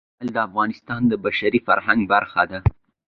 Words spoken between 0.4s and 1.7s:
افغانستان د بشري